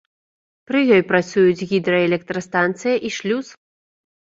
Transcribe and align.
Пры 0.71 0.79
ёй 0.95 1.03
працуюць 1.11 1.67
гідраэлектрастанцыя 1.73 2.95
і 3.11 3.15
шлюз. 3.21 3.55